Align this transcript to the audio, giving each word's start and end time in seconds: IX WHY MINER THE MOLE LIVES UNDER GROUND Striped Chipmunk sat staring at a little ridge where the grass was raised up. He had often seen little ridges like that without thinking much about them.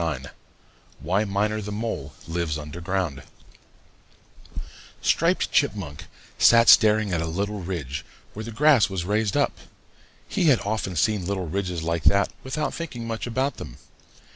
IX 0.03 0.29
WHY 0.99 1.25
MINER 1.25 1.61
THE 1.61 1.71
MOLE 1.71 2.15
LIVES 2.27 2.57
UNDER 2.57 2.81
GROUND 2.81 3.21
Striped 4.99 5.51
Chipmunk 5.51 6.05
sat 6.39 6.69
staring 6.69 7.13
at 7.13 7.21
a 7.21 7.27
little 7.27 7.59
ridge 7.61 8.03
where 8.33 8.43
the 8.43 8.51
grass 8.51 8.89
was 8.89 9.05
raised 9.05 9.37
up. 9.37 9.55
He 10.27 10.45
had 10.45 10.59
often 10.61 10.95
seen 10.95 11.27
little 11.27 11.45
ridges 11.47 11.83
like 11.83 12.05
that 12.05 12.33
without 12.43 12.73
thinking 12.73 13.05
much 13.05 13.27
about 13.27 13.57
them. 13.57 13.77